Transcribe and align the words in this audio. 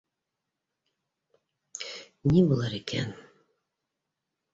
Ни 2.31 2.41
булыр 2.53 2.73
икән? 2.79 3.13